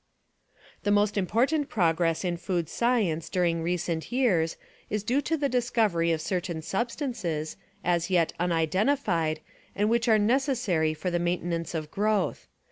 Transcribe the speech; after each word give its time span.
The 0.81 0.89
most 0.89 1.15
important 1.15 1.69
progress 1.69 2.25
in 2.25 2.37
food 2.37 2.67
science 2.69 3.29
during 3.29 3.61
recent 3.61 4.11
years 4.11 4.57
is 4.89 5.03
due 5.03 5.21
to 5.21 5.37
the 5.37 5.47
discovery 5.47 6.11
of 6.11 6.21
certain 6.21 6.63
substances, 6.63 7.55
as 7.83 8.09
yet 8.09 8.33
unidentified, 8.39 9.41
and 9.75 9.91
which 9.91 10.07
are 10.07 10.17
necessary 10.17 10.95
for 10.95 11.11
the 11.11 11.19
maintenance 11.19 11.75
of 11.75 11.91
growth. 11.91 12.47